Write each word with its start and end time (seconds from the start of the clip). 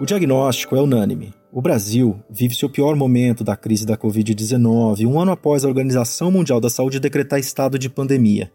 O 0.00 0.04
diagnóstico 0.04 0.74
é 0.74 0.82
unânime. 0.82 1.32
O 1.52 1.62
Brasil 1.62 2.20
vive 2.28 2.56
seu 2.56 2.68
pior 2.68 2.96
momento 2.96 3.44
da 3.44 3.56
crise 3.56 3.86
da 3.86 3.96
Covid-19, 3.96 5.06
um 5.06 5.20
ano 5.20 5.30
após 5.30 5.64
a 5.64 5.68
Organização 5.68 6.32
Mundial 6.32 6.60
da 6.60 6.68
Saúde 6.68 6.98
decretar 6.98 7.38
estado 7.38 7.78
de 7.78 7.88
pandemia. 7.88 8.50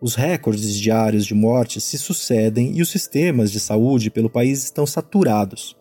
Os 0.00 0.14
recordes 0.14 0.76
diários 0.76 1.26
de 1.26 1.34
mortes 1.34 1.82
se 1.82 1.98
sucedem 1.98 2.76
e 2.76 2.82
os 2.82 2.88
sistemas 2.88 3.50
de 3.50 3.58
saúde 3.58 4.10
pelo 4.10 4.30
país 4.30 4.62
estão 4.62 4.86
saturados. 4.86 5.76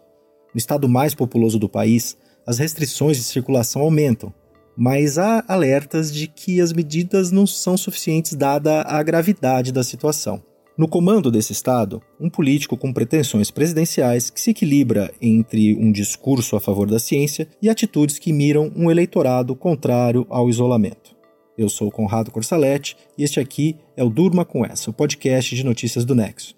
No 0.51 0.57
estado 0.57 0.89
mais 0.89 1.13
populoso 1.13 1.59
do 1.59 1.69
país, 1.69 2.17
as 2.47 2.57
restrições 2.57 3.15
de 3.15 3.23
circulação 3.23 3.83
aumentam, 3.83 4.33
mas 4.75 5.19
há 5.19 5.45
alertas 5.47 6.11
de 6.11 6.27
que 6.27 6.59
as 6.59 6.73
medidas 6.73 7.29
não 7.29 7.45
são 7.45 7.77
suficientes 7.77 8.33
dada 8.33 8.81
a 8.81 9.03
gravidade 9.03 9.71
da 9.71 9.83
situação. 9.83 10.41
No 10.77 10.89
comando 10.89 11.31
desse 11.31 11.53
Estado, 11.53 12.01
um 12.19 12.29
político 12.29 12.75
com 12.75 12.91
pretensões 12.91 13.49
presidenciais 13.49 14.29
que 14.29 14.41
se 14.41 14.49
equilibra 14.49 15.09
entre 15.21 15.73
um 15.77 15.89
discurso 15.89 16.57
a 16.57 16.59
favor 16.59 16.89
da 16.89 16.99
ciência 16.99 17.47
e 17.61 17.69
atitudes 17.69 18.19
que 18.19 18.33
miram 18.33 18.69
um 18.75 18.91
eleitorado 18.91 19.55
contrário 19.55 20.27
ao 20.29 20.49
isolamento. 20.49 21.15
Eu 21.57 21.69
sou 21.69 21.89
Conrado 21.89 22.29
Corsaletti 22.29 22.97
e 23.17 23.23
este 23.23 23.39
aqui 23.39 23.77
é 23.95 24.03
o 24.03 24.09
Durma 24.09 24.43
com 24.43 24.65
Essa, 24.65 24.89
o 24.89 24.93
podcast 24.93 25.55
de 25.55 25.63
notícias 25.63 26.03
do 26.03 26.13
Nexo. 26.13 26.53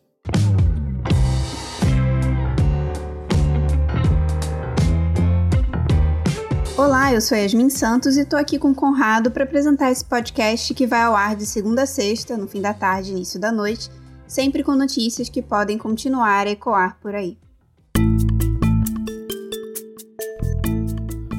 Olá, 6.76 7.13
eu 7.13 7.22
sou 7.22 7.38
Yasmin 7.38 7.70
Santos 7.70 8.18
e 8.18 8.22
estou 8.22 8.40
aqui 8.40 8.58
com 8.58 8.70
o 8.72 8.76
Conrado 8.76 9.30
para 9.30 9.44
apresentar 9.44 9.91
esse 9.91 10.05
podcast 10.05 10.74
que 10.74 10.88
vai 10.88 11.02
ao 11.02 11.16
ar 11.16 11.36
de 11.36 11.46
segunda 11.46 11.84
a 11.84 11.86
sexta, 11.86 12.36
no 12.36 12.48
fim 12.48 12.62
da 12.62 12.74
tarde, 12.74 13.12
início 13.12 13.40
da 13.40 13.52
noite, 13.52 13.90
sempre 14.27 14.62
com 14.62 14.76
notícias 14.76 15.30
que 15.30 15.41
podem 15.41 15.77
continuar 15.77 16.45
a 16.45 16.52
ecoar 16.52 16.99
por 17.02 17.16
aí. 17.16 17.38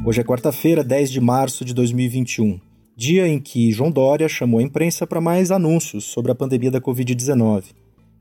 Hoje 0.04 0.22
é 0.22 0.24
quarta-feira, 0.24 0.82
10 0.82 1.10
de 1.10 1.20
março 1.20 1.66
de 1.66 1.74
2021, 1.74 2.58
dia 2.96 3.28
em 3.28 3.38
que 3.38 3.70
João 3.70 3.90
Dória 3.90 4.26
chamou 4.26 4.58
a 4.58 4.62
imprensa 4.62 5.06
para 5.06 5.20
mais 5.20 5.50
anúncios 5.50 6.04
sobre 6.04 6.32
a 6.32 6.34
pandemia 6.34 6.70
da 6.70 6.80
Covid-19. 6.80 7.74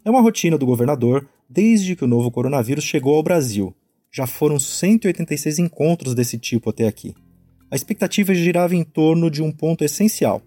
É 0.03 0.09
uma 0.09 0.21
rotina 0.21 0.57
do 0.57 0.65
governador 0.65 1.27
desde 1.49 1.95
que 1.95 2.03
o 2.03 2.07
novo 2.07 2.29
coronavírus 2.29 2.83
chegou 2.83 3.15
ao 3.15 3.23
Brasil. 3.23 3.73
Já 4.11 4.27
foram 4.27 4.59
186 4.59 5.59
encontros 5.59 6.13
desse 6.13 6.37
tipo 6.37 6.69
até 6.69 6.87
aqui. 6.87 7.15
A 7.71 7.75
expectativa 7.75 8.33
girava 8.33 8.75
em 8.75 8.83
torno 8.83 9.31
de 9.31 9.41
um 9.41 9.51
ponto 9.51 9.83
essencial. 9.83 10.41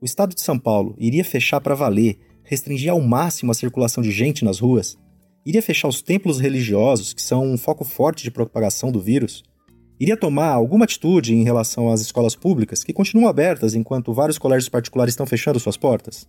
O 0.00 0.04
estado 0.04 0.34
de 0.34 0.40
São 0.40 0.58
Paulo 0.58 0.94
iria 0.98 1.24
fechar 1.24 1.60
para 1.60 1.74
valer 1.74 2.18
restringir 2.46 2.90
ao 2.90 3.00
máximo 3.00 3.50
a 3.50 3.54
circulação 3.54 4.02
de 4.02 4.10
gente 4.10 4.44
nas 4.44 4.60
ruas? 4.60 4.96
Iria 5.44 5.60
fechar 5.60 5.88
os 5.88 6.00
templos 6.00 6.40
religiosos, 6.40 7.12
que 7.12 7.20
são 7.20 7.44
um 7.44 7.58
foco 7.58 7.84
forte 7.84 8.22
de 8.22 8.30
propagação 8.30 8.90
do 8.90 9.00
vírus? 9.00 9.44
Iria 9.98 10.16
tomar 10.16 10.50
alguma 10.50 10.84
atitude 10.84 11.34
em 11.34 11.42
relação 11.42 11.90
às 11.90 12.00
escolas 12.00 12.34
públicas, 12.34 12.84
que 12.84 12.92
continuam 12.92 13.28
abertas 13.28 13.74
enquanto 13.74 14.12
vários 14.12 14.38
colégios 14.38 14.68
particulares 14.68 15.12
estão 15.12 15.26
fechando 15.26 15.58
suas 15.58 15.76
portas? 15.76 16.26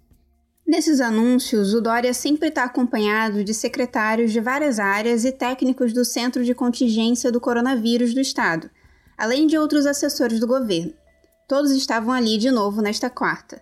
Nesses 0.65 0.99
anúncios, 0.99 1.73
o 1.73 1.81
Dória 1.81 2.13
sempre 2.13 2.49
está 2.49 2.63
acompanhado 2.63 3.43
de 3.43 3.53
secretários 3.53 4.31
de 4.31 4.39
várias 4.39 4.79
áreas 4.79 5.23
e 5.23 5.31
técnicos 5.31 5.93
do 5.93 6.03
Centro 6.03 6.43
de 6.43 6.53
Contingência 6.53 7.31
do 7.31 7.39
Coronavírus 7.39 8.13
do 8.13 8.19
Estado, 8.19 8.69
além 9.17 9.47
de 9.47 9.57
outros 9.57 9.85
assessores 9.85 10.39
do 10.39 10.47
governo. 10.47 10.93
Todos 11.47 11.71
estavam 11.71 12.11
ali 12.11 12.37
de 12.37 12.51
novo 12.51 12.81
nesta 12.81 13.09
quarta. 13.09 13.61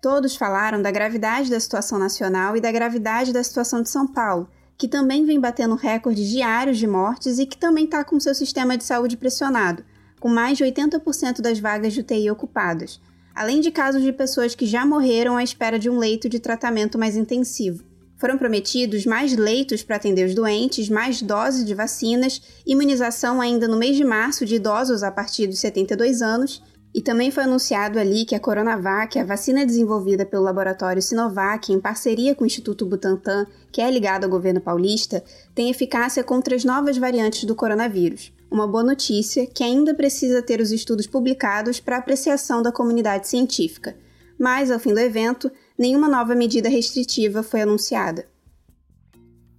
Todos 0.00 0.36
falaram 0.36 0.80
da 0.82 0.90
gravidade 0.90 1.50
da 1.50 1.58
situação 1.58 1.98
nacional 1.98 2.56
e 2.56 2.60
da 2.60 2.70
gravidade 2.70 3.32
da 3.32 3.42
situação 3.42 3.82
de 3.82 3.88
São 3.88 4.06
Paulo, 4.06 4.48
que 4.76 4.86
também 4.86 5.24
vem 5.24 5.40
batendo 5.40 5.74
recordes 5.74 6.28
diários 6.28 6.78
de 6.78 6.86
mortes 6.86 7.38
e 7.38 7.46
que 7.46 7.56
também 7.56 7.84
está 7.84 8.04
com 8.04 8.20
seu 8.20 8.34
sistema 8.34 8.76
de 8.76 8.84
saúde 8.84 9.16
pressionado, 9.16 9.82
com 10.20 10.28
mais 10.28 10.58
de 10.58 10.64
80% 10.64 11.40
das 11.40 11.58
vagas 11.58 11.94
de 11.94 12.00
UTI 12.00 12.30
ocupadas, 12.30 13.00
além 13.34 13.60
de 13.60 13.70
casos 13.70 14.02
de 14.02 14.12
pessoas 14.12 14.54
que 14.54 14.66
já 14.66 14.84
morreram 14.84 15.36
à 15.36 15.42
espera 15.42 15.78
de 15.78 15.88
um 15.88 15.98
leito 15.98 16.28
de 16.28 16.38
tratamento 16.38 16.98
mais 16.98 17.16
intensivo. 17.16 17.84
Foram 18.18 18.38
prometidos 18.38 19.04
mais 19.04 19.36
leitos 19.36 19.82
para 19.82 19.96
atender 19.96 20.26
os 20.26 20.34
doentes, 20.34 20.88
mais 20.88 21.20
doses 21.20 21.64
de 21.64 21.74
vacinas, 21.74 22.40
imunização 22.66 23.42
ainda 23.42 23.68
no 23.68 23.76
mês 23.76 23.96
de 23.96 24.04
março 24.04 24.46
de 24.46 24.54
idosos 24.54 25.02
a 25.02 25.10
partir 25.10 25.46
dos 25.46 25.58
72 25.58 26.22
anos 26.22 26.62
e 26.96 27.02
também 27.02 27.30
foi 27.30 27.44
anunciado 27.44 27.98
ali 27.98 28.24
que 28.24 28.34
a 28.34 28.40
Coronavac, 28.40 29.18
a 29.18 29.24
vacina 29.24 29.66
desenvolvida 29.66 30.24
pelo 30.24 30.42
laboratório 30.42 31.02
Sinovac 31.02 31.70
em 31.70 31.78
parceria 31.78 32.34
com 32.34 32.42
o 32.42 32.46
Instituto 32.46 32.86
Butantan, 32.86 33.46
que 33.70 33.82
é 33.82 33.90
ligado 33.90 34.24
ao 34.24 34.30
governo 34.30 34.62
paulista, 34.62 35.22
tem 35.54 35.68
eficácia 35.68 36.24
contra 36.24 36.56
as 36.56 36.64
novas 36.64 36.96
variantes 36.96 37.44
do 37.44 37.54
coronavírus. 37.54 38.32
Uma 38.50 38.66
boa 38.66 38.82
notícia 38.82 39.46
que 39.46 39.62
ainda 39.62 39.92
precisa 39.92 40.40
ter 40.40 40.58
os 40.58 40.72
estudos 40.72 41.06
publicados 41.06 41.80
para 41.80 41.98
apreciação 41.98 42.62
da 42.62 42.72
comunidade 42.72 43.28
científica. 43.28 43.94
Mas, 44.40 44.70
ao 44.70 44.78
fim 44.78 44.94
do 44.94 45.00
evento, 45.00 45.52
nenhuma 45.78 46.08
nova 46.08 46.34
medida 46.34 46.70
restritiva 46.70 47.42
foi 47.42 47.60
anunciada. 47.60 48.26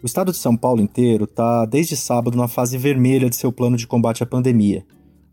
O 0.02 0.08
estado 0.08 0.32
de 0.32 0.40
São 0.40 0.58
Paulo 0.58 0.82
inteiro 0.82 1.26
está, 1.26 1.68
desde 1.68 1.96
sábado, 1.96 2.36
na 2.36 2.48
fase 2.48 2.80
vermelha 2.80 3.30
de 3.30 3.36
seu 3.36 3.52
plano 3.52 3.78
de 3.78 3.86
combate 3.86 4.24
à 4.24 4.26
pandemia 4.26 4.84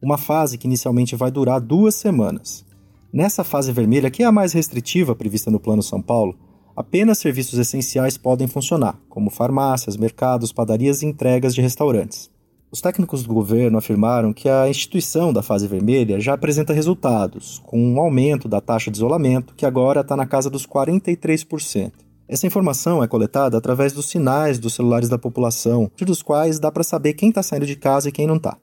uma 0.04 0.18
fase 0.18 0.58
que 0.58 0.66
inicialmente 0.66 1.16
vai 1.16 1.30
durar 1.30 1.58
duas 1.58 1.94
semanas. 1.94 2.62
Nessa 3.10 3.42
fase 3.42 3.72
vermelha, 3.72 4.10
que 4.10 4.22
é 4.22 4.26
a 4.26 4.32
mais 4.32 4.52
restritiva 4.52 5.14
prevista 5.14 5.50
no 5.50 5.58
Plano 5.58 5.82
São 5.82 6.02
Paulo, 6.02 6.36
apenas 6.76 7.18
serviços 7.18 7.58
essenciais 7.58 8.18
podem 8.18 8.46
funcionar, 8.46 8.98
como 9.08 9.30
farmácias, 9.30 9.96
mercados, 9.96 10.52
padarias 10.52 11.00
e 11.00 11.06
entregas 11.06 11.54
de 11.54 11.62
restaurantes. 11.62 12.30
Os 12.70 12.82
técnicos 12.82 13.22
do 13.22 13.32
governo 13.32 13.78
afirmaram 13.78 14.32
que 14.32 14.46
a 14.46 14.68
instituição 14.68 15.32
da 15.32 15.42
fase 15.42 15.66
vermelha 15.66 16.20
já 16.20 16.34
apresenta 16.34 16.74
resultados, 16.74 17.62
com 17.64 17.80
um 17.80 17.98
aumento 17.98 18.46
da 18.46 18.60
taxa 18.60 18.90
de 18.90 18.98
isolamento, 18.98 19.54
que 19.54 19.64
agora 19.64 20.02
está 20.02 20.16
na 20.16 20.26
casa 20.26 20.50
dos 20.50 20.66
43%. 20.66 21.92
Essa 22.28 22.46
informação 22.46 23.02
é 23.02 23.06
coletada 23.06 23.56
através 23.56 23.92
dos 23.92 24.06
sinais 24.06 24.58
dos 24.58 24.74
celulares 24.74 25.08
da 25.08 25.16
população, 25.16 25.90
dos 25.96 26.20
quais 26.20 26.58
dá 26.58 26.70
para 26.70 26.82
saber 26.82 27.14
quem 27.14 27.30
está 27.30 27.42
saindo 27.42 27.64
de 27.64 27.76
casa 27.76 28.08
e 28.10 28.12
quem 28.12 28.26
não 28.26 28.36
está. 28.36 28.58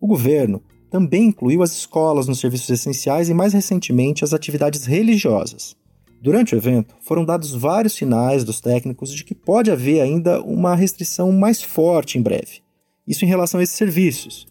O 0.00 0.06
governo 0.06 0.62
também 0.90 1.26
incluiu 1.26 1.62
as 1.62 1.72
escolas 1.72 2.28
nos 2.28 2.38
serviços 2.38 2.70
essenciais 2.70 3.28
e, 3.28 3.34
mais 3.34 3.52
recentemente, 3.52 4.22
as 4.22 4.32
atividades 4.32 4.84
religiosas. 4.84 5.74
Durante 6.22 6.54
o 6.54 6.56
evento, 6.56 6.94
foram 7.00 7.24
dados 7.24 7.52
vários 7.52 7.94
sinais 7.94 8.44
dos 8.44 8.60
técnicos 8.60 9.12
de 9.12 9.24
que 9.24 9.34
pode 9.34 9.70
haver 9.70 10.00
ainda 10.00 10.40
uma 10.40 10.74
restrição 10.74 11.32
mais 11.32 11.62
forte 11.62 12.16
em 12.16 12.22
breve. 12.22 12.62
Isso 13.06 13.24
em 13.24 13.28
relação 13.28 13.58
a 13.58 13.62
esses 13.62 13.76
serviços. 13.76 14.46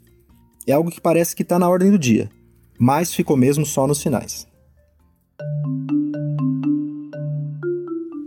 É 0.68 0.74
algo 0.74 0.92
que 0.92 1.00
parece 1.00 1.36
que 1.36 1.44
está 1.44 1.58
na 1.58 1.70
ordem 1.70 1.90
do 1.90 1.98
dia, 1.98 2.30
mas 2.78 3.14
ficou 3.14 3.38
mesmo 3.38 3.66
só 3.66 3.88
nos 3.88 4.00
sinais. 4.00 4.46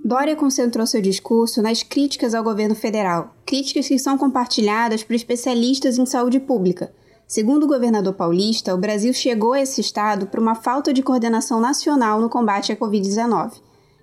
Dória 0.04 0.37
concentrou 0.37 0.87
seu 0.87 1.03
discurso 1.03 1.60
nas 1.60 1.83
críticas 1.83 2.34
ao 2.34 2.43
governo 2.43 2.75
federal, 2.75 3.34
críticas 3.44 3.88
que 3.88 3.98
são 3.98 4.16
compartilhadas 4.16 5.04
por 5.04 5.15
especialistas 5.15 5.98
em 5.98 6.06
saúde 6.06 6.41
pública 6.41 6.93
Segundo 7.27 7.65
o 7.65 7.67
governador 7.67 8.15
paulista, 8.15 8.73
o 8.73 8.79
Brasil 8.79 9.13
chegou 9.13 9.53
a 9.53 9.61
esse 9.61 9.81
estado 9.81 10.29
por 10.29 10.39
uma 10.39 10.55
falta 10.55 10.93
de 10.93 11.03
coordenação 11.03 11.61
nacional 11.61 12.21
no 12.21 12.31
combate 12.31 12.71
à 12.71 12.77
Covid-19. 12.77 13.55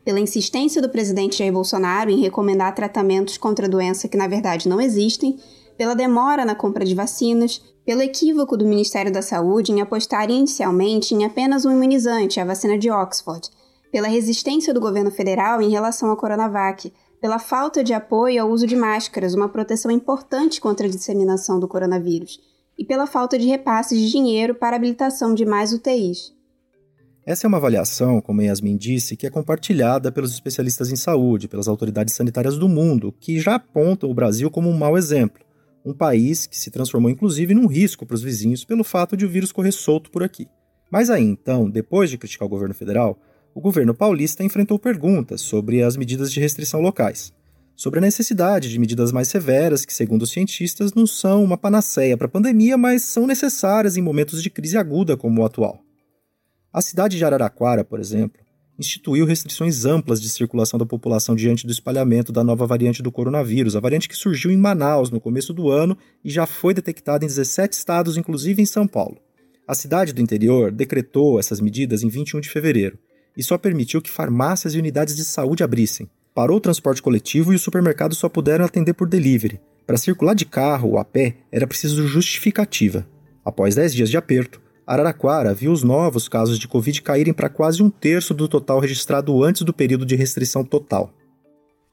Pela 0.04 0.20
insistência 0.20 0.82
do 0.82 0.90
presidente 0.90 1.38
Jair 1.38 1.54
Bolsonaro 1.54 2.10
em 2.10 2.20
recomendar 2.20 2.76
tratamentos 2.76 3.38
contra 3.38 3.66
a 3.66 3.70
doença 3.70 4.10
que 4.10 4.18
na 4.18 4.28
verdade 4.28 4.68
não 4.68 4.82
existem, 4.82 5.40
pela 5.78 5.96
demora 5.96 6.44
na 6.44 6.54
compra 6.54 6.84
de 6.84 6.94
vacinas, 6.94 7.62
pelo 7.86 8.02
equívoco 8.02 8.58
do 8.58 8.66
Ministério 8.66 9.12
da 9.12 9.22
Saúde 9.22 9.72
em 9.72 9.80
apostar 9.80 10.30
inicialmente 10.30 11.16
em 11.16 11.24
apenas 11.24 11.64
um 11.64 11.72
imunizante, 11.72 12.42
a 12.42 12.46
vacina 12.46 12.78
de 12.78 12.92
Oxford, 12.92 13.50
pela 13.90 14.10
resistência 14.10 14.74
do 14.74 14.82
governo 14.82 15.10
federal 15.10 15.62
em 15.62 15.70
relação 15.70 16.12
à 16.12 16.18
Coronavac, 16.18 16.92
pela 17.22 17.40
falta 17.40 17.82
de 17.82 17.94
apoio 17.94 18.44
ao 18.44 18.50
uso 18.50 18.68
de 18.68 18.76
máscaras, 18.76 19.34
uma 19.34 19.48
proteção 19.48 19.90
importante 19.90 20.60
contra 20.60 20.88
a 20.88 20.90
disseminação 20.90 21.58
do 21.58 21.70
coronavírus 21.70 22.38
e 22.78 22.86
pela 22.86 23.08
falta 23.08 23.38
de 23.38 23.48
repasses 23.48 24.00
de 24.00 24.10
dinheiro 24.10 24.56
para 24.56 24.76
habilitação 24.76 25.34
de 25.34 25.46
mais 25.46 25.74
UTIs. 25.74 26.34
Essa 27.26 27.46
é 27.46 27.48
uma 27.48 27.58
avaliação, 27.58 28.20
como 28.20 28.42
Yasmin 28.42 28.76
disse, 28.76 29.16
que 29.16 29.26
é 29.26 29.30
compartilhada 29.30 30.12
pelos 30.12 30.34
especialistas 30.34 30.92
em 30.92 30.96
saúde, 30.96 31.48
pelas 31.48 31.70
autoridades 31.70 32.14
sanitárias 32.14 32.58
do 32.58 32.68
mundo, 32.68 33.14
que 33.18 33.40
já 33.40 33.56
apontam 33.56 34.10
o 34.10 34.14
Brasil 34.14 34.52
como 34.52 34.70
um 34.70 34.78
mau 34.78 34.98
exemplo, 34.98 35.42
um 35.86 35.94
país 35.94 36.46
que 36.46 36.58
se 36.58 36.70
transformou 36.70 37.10
inclusive 37.10 37.54
num 37.54 37.68
risco 37.68 38.06
para 38.06 38.16
os 38.16 38.22
vizinhos 38.22 38.66
pelo 38.66 38.84
fato 38.84 39.16
de 39.16 39.26
o 39.26 39.30
vírus 39.30 39.52
correr 39.52 39.72
solto 39.72 40.12
por 40.12 40.22
aqui. 40.22 40.48
Mas 40.92 41.10
aí 41.10 41.24
então, 41.24 41.70
depois 41.70 42.10
de 42.10 42.18
criticar 42.18 42.46
o 42.46 42.50
governo 42.50 42.74
federal, 42.74 43.18
o 43.56 43.62
governo 43.62 43.94
paulista 43.94 44.44
enfrentou 44.44 44.78
perguntas 44.78 45.42
sobre 45.42 45.82
as 45.82 45.96
medidas 45.96 46.32
de 46.32 46.40
restrição 46.40 46.82
locais 46.82 47.34
sobre 47.84 48.00
a 48.00 48.02
necessidade 48.02 48.70
de 48.70 48.80
medidas 48.80 49.12
mais 49.12 49.28
severas 49.28 49.84
que, 49.84 49.94
segundo 49.94 50.22
os 50.22 50.32
cientistas, 50.32 50.94
não 50.94 51.06
são 51.06 51.44
uma 51.44 51.58
panaceia 51.58 52.16
para 52.16 52.28
a 52.28 52.30
pandemia, 52.30 52.78
mas 52.78 53.02
são 53.02 53.28
necessárias 53.28 53.98
em 53.98 54.02
momentos 54.02 54.42
de 54.42 54.50
crise 54.50 54.78
aguda 54.78 55.18
como 55.18 55.42
o 55.42 55.46
atual. 55.46 55.84
A 56.72 56.82
cidade 56.82 57.18
de 57.18 57.26
Araraquara, 57.26 57.84
por 57.84 58.00
exemplo, 58.00 58.42
instituiu 58.80 59.26
restrições 59.26 59.84
amplas 59.84 60.22
de 60.22 60.30
circulação 60.30 60.80
da 60.80 60.86
população 60.86 61.36
diante 61.36 61.68
do 61.68 61.74
espalhamento 61.74 62.32
da 62.32 62.42
nova 62.42 62.66
variante 62.66 63.04
do 63.04 63.12
coronavírus, 63.12 63.76
a 63.76 63.82
variante 63.82 64.08
que 64.08 64.16
surgiu 64.16 64.50
em 64.50 64.56
Manaus 64.56 65.12
no 65.12 65.20
começo 65.20 65.52
do 65.52 65.70
ano 65.70 65.98
e 66.24 66.30
já 66.30 66.46
foi 66.46 66.74
detectada 66.74 67.26
em 67.26 67.28
17 67.28 67.74
estados, 67.74 68.16
inclusive 68.16 68.62
em 68.62 68.66
São 68.66 68.88
Paulo. 68.88 69.18
A 69.68 69.76
cidade 69.76 70.14
do 70.14 70.22
interior 70.22 70.72
decretou 70.72 71.38
essas 71.38 71.60
medidas 71.60 72.02
em 72.02 72.08
21 72.08 72.40
de 72.40 72.50
fevereiro 72.50 72.98
e 73.36 73.44
só 73.44 73.58
permitiu 73.58 74.02
que 74.02 74.10
farmácias 74.10 74.74
e 74.74 74.80
unidades 74.80 75.18
de 75.18 75.26
saúde 75.26 75.66
abrissem. 75.66 76.10
Parou 76.34 76.58
o 76.58 76.62
transporte 76.62 77.02
coletivo 77.02 77.54
e 77.54 77.56
os 77.56 77.62
supermercados 77.62 78.18
só 78.18 78.28
puderam 78.28 78.66
atender 78.66 78.94
por 78.94 79.08
delivery. 79.08 79.62
Para 79.86 79.98
circular 79.98 80.34
de 80.34 80.46
carro 80.46 80.90
ou 80.90 80.98
a 80.98 81.06
pé 81.06 81.36
era 81.52 81.68
preciso 81.68 82.08
justificativa. 82.08 83.06
Após 83.46 83.76
10 83.76 83.94
dias 83.94 84.10
de 84.10 84.18
aperto, 84.18 84.60
Araraquara 84.86 85.54
viu 85.54 85.72
os 85.72 85.84
novos 85.84 86.28
casos 86.28 86.58
de 86.58 86.68
Covid 86.68 87.02
caírem 87.04 87.34
para 87.34 87.50
quase 87.50 87.84
um 87.84 87.90
terço 87.90 88.34
do 88.34 88.48
total 88.48 88.80
registrado 88.80 89.44
antes 89.44 89.62
do 89.62 89.74
período 89.74 90.08
de 90.08 90.16
restrição 90.16 90.64
total. 90.66 91.14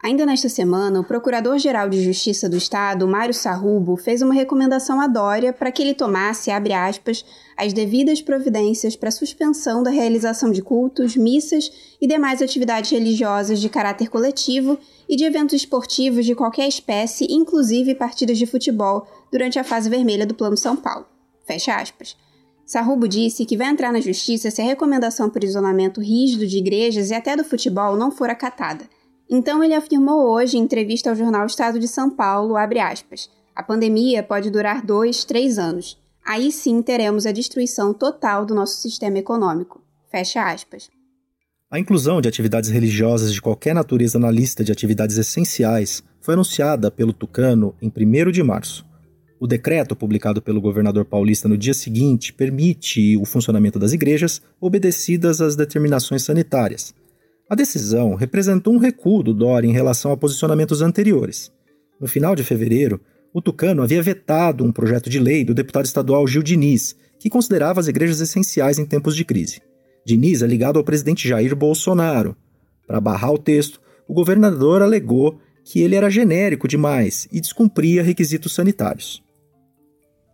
Ainda 0.02 0.25
nesta 0.25 0.49
semana, 0.49 0.99
o 0.99 1.05
Procurador-Geral 1.05 1.91
de 1.91 2.02
Justiça 2.02 2.49
do 2.49 2.56
Estado, 2.56 3.06
Mário 3.06 3.35
Sarrubo, 3.35 3.99
fez 3.99 4.23
uma 4.23 4.32
recomendação 4.32 4.99
à 4.99 5.06
Dória 5.06 5.52
para 5.52 5.70
que 5.70 5.82
ele 5.82 5.93
tomasse, 5.93 6.50
abre 6.50 6.73
aspas, 6.73 7.23
as 7.55 7.75
devidas 7.75 8.23
providências 8.23 8.97
para 8.97 9.11
suspensão 9.11 9.82
da 9.82 9.91
realização 9.91 10.50
de 10.50 10.62
cultos, 10.62 11.17
missas 11.17 11.70
e 12.00 12.06
demais 12.06 12.41
atividades 12.41 12.91
religiosas 12.91 13.61
de 13.61 13.69
caráter 13.69 14.08
coletivo 14.08 14.79
e 15.06 15.17
de 15.17 15.25
eventos 15.25 15.56
esportivos 15.56 16.25
de 16.25 16.35
qualquer 16.35 16.67
espécie, 16.67 17.26
inclusive 17.29 17.94
partidas 17.94 18.38
de 18.38 18.47
futebol, 18.47 19.06
durante 19.31 19.58
a 19.58 19.64
fase 19.64 19.91
vermelha 19.91 20.25
do 20.25 20.35
Plano 20.35 20.56
São 20.56 20.76
Paulo. 20.76 21.05
Fecha 21.47 21.76
aspas. 21.76 22.17
Sarrubo 22.64 23.06
disse 23.06 23.44
que 23.44 23.56
vai 23.56 23.69
entrar 23.69 23.93
na 23.93 24.00
justiça 24.00 24.50
se 24.50 24.62
a 24.62 24.64
recomendação 24.64 25.29
por 25.29 25.44
isolamento 25.44 26.00
rígido 26.00 26.47
de 26.47 26.56
igrejas 26.56 27.11
e 27.11 27.14
até 27.14 27.37
do 27.37 27.44
futebol 27.44 27.97
não 27.97 28.11
for 28.11 28.31
acatada. 28.31 28.88
Então 29.31 29.62
ele 29.62 29.75
afirmou 29.75 30.29
hoje 30.29 30.59
em 30.59 30.62
entrevista 30.62 31.09
ao 31.09 31.15
jornal 31.15 31.47
Estado 31.47 31.79
de 31.79 31.87
São 31.87 32.11
Paulo, 32.11 32.56
aspas, 32.56 33.31
a 33.55 33.62
pandemia 33.62 34.25
pode 34.25 34.50
durar 34.50 34.85
dois, 34.85 35.25
três 35.25 35.56
anos. 35.56 35.97
Aí 36.27 36.50
sim 36.50 36.82
teremos 36.82 37.27
a 37.27 37.32
destruição 37.32 37.94
total 37.94 38.44
do 38.44 38.55
nosso 38.55 38.81
sistema 38.81 39.19
econômico. 39.19 39.81
Fecha 40.11 40.50
aspas. 40.50 40.91
A 41.71 41.79
inclusão 41.79 42.21
de 42.21 42.29
atividades 42.29 42.71
religiosas 42.71 43.32
de 43.32 43.41
qualquer 43.41 43.73
natureza 43.75 44.19
na 44.19 44.31
lista 44.31 44.65
de 44.65 44.73
atividades 44.73 45.17
essenciais 45.17 46.03
foi 46.21 46.35
anunciada 46.35 46.91
pelo 46.91 47.12
Tucano 47.12 47.75
em 47.81 47.88
1 47.88 48.33
de 48.33 48.43
março. 48.43 48.85
O 49.38 49.47
decreto 49.47 49.94
publicado 49.94 50.43
pelo 50.43 50.61
governador 50.61 51.05
paulista 51.05 51.49
no 51.49 51.56
dia 51.56 51.73
seguinte 51.73 52.33
permite 52.33 53.17
o 53.17 53.25
funcionamento 53.25 53.79
das 53.79 53.93
igrejas 53.93 54.43
obedecidas 54.61 55.41
às 55.41 55.55
determinações 55.55 56.25
sanitárias. 56.25 56.93
A 57.50 57.56
decisão 57.56 58.14
representou 58.14 58.73
um 58.73 58.79
recuo 58.79 59.25
do 59.25 59.35
Dória 59.35 59.67
em 59.67 59.73
relação 59.73 60.12
a 60.12 60.17
posicionamentos 60.17 60.82
anteriores. 60.82 61.50
No 62.00 62.06
final 62.06 62.37
de 62.37 62.44
fevereiro, 62.44 63.00
o 63.35 63.43
Tucano 63.43 63.82
havia 63.82 64.00
vetado 64.00 64.62
um 64.62 64.70
projeto 64.70 65.11
de 65.11 65.19
lei 65.19 65.44
do 65.44 65.52
deputado 65.52 65.85
estadual 65.85 66.25
Gil 66.29 66.44
Diniz, 66.44 66.94
que 67.19 67.29
considerava 67.29 67.81
as 67.81 67.88
igrejas 67.88 68.20
essenciais 68.20 68.79
em 68.79 68.87
tempos 68.87 69.17
de 69.17 69.25
crise. 69.25 69.61
Diniz 70.06 70.43
é 70.43 70.47
ligado 70.47 70.79
ao 70.79 70.85
presidente 70.85 71.26
Jair 71.26 71.56
Bolsonaro. 71.56 72.37
Para 72.87 73.00
barrar 73.00 73.32
o 73.32 73.38
texto, 73.38 73.81
o 74.06 74.14
governador 74.14 74.81
alegou 74.81 75.41
que 75.64 75.81
ele 75.81 75.97
era 75.97 76.08
genérico 76.08 76.69
demais 76.69 77.26
e 77.32 77.41
descumpria 77.41 78.00
requisitos 78.00 78.55
sanitários. 78.55 79.25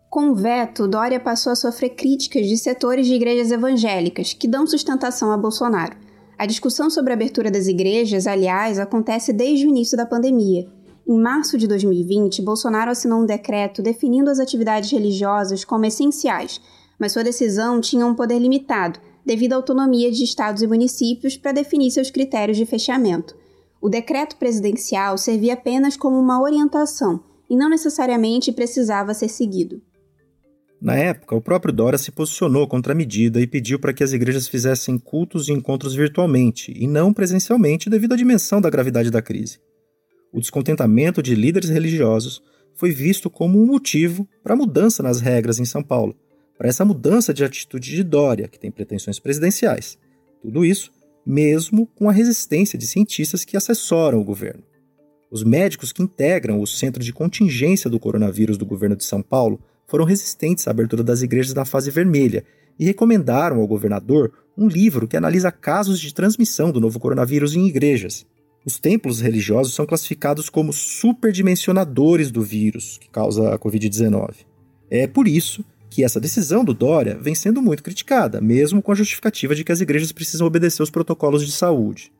Com 0.07 0.29
o 0.29 0.35
veto, 0.35 0.87
Dória 0.87 1.19
passou 1.19 1.51
a 1.51 1.55
sofrer 1.55 1.95
críticas 1.95 2.47
de 2.47 2.57
setores 2.59 3.07
de 3.07 3.15
igrejas 3.15 3.51
evangélicas 3.51 4.33
que 4.33 4.47
dão 4.47 4.67
sustentação 4.67 5.31
a 5.31 5.37
Bolsonaro. 5.37 6.05
A 6.37 6.45
discussão 6.45 6.87
sobre 6.87 7.11
a 7.11 7.15
abertura 7.15 7.49
das 7.49 7.65
igrejas, 7.65 8.27
aliás, 8.27 8.77
acontece 8.77 9.33
desde 9.33 9.65
o 9.65 9.69
início 9.69 9.97
da 9.97 10.05
pandemia. 10.05 10.69
Em 11.07 11.17
março 11.17 11.57
de 11.57 11.67
2020, 11.67 12.43
Bolsonaro 12.43 12.91
assinou 12.91 13.21
um 13.21 13.25
decreto 13.25 13.81
definindo 13.81 14.29
as 14.29 14.39
atividades 14.39 14.91
religiosas 14.91 15.65
como 15.65 15.85
essenciais, 15.85 16.61
mas 16.99 17.13
sua 17.13 17.23
decisão 17.23 17.81
tinha 17.81 18.05
um 18.05 18.13
poder 18.13 18.37
limitado, 18.37 18.99
devido 19.25 19.53
à 19.53 19.55
autonomia 19.55 20.11
de 20.11 20.23
estados 20.23 20.61
e 20.61 20.67
municípios 20.67 21.35
para 21.35 21.53
definir 21.53 21.89
seus 21.89 22.11
critérios 22.11 22.57
de 22.57 22.67
fechamento. 22.67 23.35
O 23.81 23.89
decreto 23.89 24.35
presidencial 24.35 25.17
servia 25.17 25.53
apenas 25.53 25.97
como 25.97 26.19
uma 26.19 26.39
orientação 26.39 27.19
e 27.49 27.55
não 27.55 27.69
necessariamente 27.69 28.51
precisava 28.51 29.13
ser 29.13 29.29
seguido. 29.29 29.81
Na 30.79 30.95
época, 30.95 31.35
o 31.35 31.41
próprio 31.41 31.73
Dória 31.73 31.97
se 31.97 32.11
posicionou 32.11 32.67
contra 32.67 32.93
a 32.93 32.95
medida 32.95 33.41
e 33.41 33.47
pediu 33.47 33.79
para 33.79 33.93
que 33.93 34.03
as 34.03 34.13
igrejas 34.13 34.47
fizessem 34.47 34.97
cultos 34.99 35.49
e 35.49 35.51
encontros 35.51 35.95
virtualmente 35.95 36.71
e 36.75 36.85
não 36.85 37.11
presencialmente 37.11 37.89
devido 37.89 38.13
à 38.13 38.15
dimensão 38.15 38.61
da 38.61 38.69
gravidade 38.69 39.09
da 39.09 39.21
crise. 39.21 39.59
O 40.31 40.39
descontentamento 40.39 41.23
de 41.23 41.33
líderes 41.33 41.69
religiosos 41.69 42.41
foi 42.75 42.91
visto 42.91 43.29
como 43.29 43.59
um 43.59 43.65
motivo 43.65 44.27
para 44.43 44.53
a 44.53 44.57
mudança 44.57 45.01
nas 45.01 45.19
regras 45.19 45.59
em 45.59 45.65
São 45.65 45.81
Paulo, 45.81 46.15
para 46.57 46.67
essa 46.67 46.85
mudança 46.85 47.33
de 47.33 47.43
atitude 47.43 47.95
de 47.95 48.03
Dória, 48.03 48.47
que 48.47 48.59
tem 48.59 48.69
pretensões 48.69 49.19
presidenciais. 49.19 49.97
Tudo 50.41 50.63
isso 50.63 50.91
mesmo 51.25 51.85
com 51.87 52.09
a 52.09 52.13
resistência 52.13 52.79
de 52.79 52.87
cientistas 52.87 53.43
que 53.43 53.57
assessoram 53.57 54.21
o 54.21 54.23
governo. 54.23 54.63
Os 55.29 55.43
médicos 55.43 55.91
que 55.91 56.01
integram 56.01 56.61
o 56.61 56.65
centro 56.65 57.03
de 57.03 57.11
contingência 57.11 57.89
do 57.89 57.99
coronavírus 57.99 58.57
do 58.57 58.65
governo 58.65 58.95
de 58.95 59.03
São 59.03 59.21
Paulo 59.21 59.61
foram 59.87 60.05
resistentes 60.05 60.67
à 60.67 60.71
abertura 60.71 61.03
das 61.03 61.21
igrejas 61.21 61.53
na 61.53 61.65
fase 61.65 61.89
vermelha 61.89 62.43
e 62.77 62.85
recomendaram 62.85 63.59
ao 63.59 63.67
governador 63.67 64.31
um 64.57 64.67
livro 64.67 65.07
que 65.07 65.17
analisa 65.17 65.51
casos 65.51 65.99
de 65.99 66.13
transmissão 66.13 66.71
do 66.71 66.81
novo 66.81 66.99
coronavírus 66.99 67.55
em 67.55 67.65
igrejas. 67.67 68.25
Os 68.65 68.77
templos 68.77 69.21
religiosos 69.21 69.73
são 69.73 69.85
classificados 69.85 70.49
como 70.49 70.73
superdimensionadores 70.73 72.29
do 72.29 72.41
vírus 72.41 72.97
que 72.97 73.09
causa 73.09 73.53
a 73.53 73.57
Covid-19. 73.57 74.45
É 74.89 75.07
por 75.07 75.27
isso 75.27 75.63
que 75.89 76.03
essa 76.03 76.19
decisão 76.19 76.65
do 76.65 76.73
Dória 76.73 77.17
vem 77.17 77.33
sendo 77.33 77.61
muito 77.61 77.81
criticada, 77.81 78.41
mesmo 78.41 78.81
com 78.81 78.91
a 78.91 78.95
justificativa 78.95 79.55
de 79.55 79.63
que 79.63 79.71
as 79.71 79.79
igrejas 79.79 80.11
precisam 80.11 80.45
obedecer 80.45 80.83
os 80.83 80.89
protocolos 80.89 81.45
de 81.45 81.51
saúde. 81.51 82.11